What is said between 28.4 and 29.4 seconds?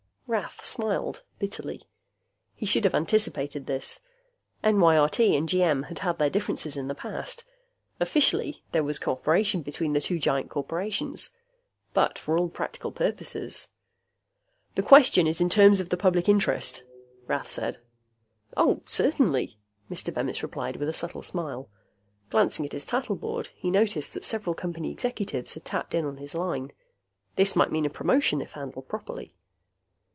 handled properly.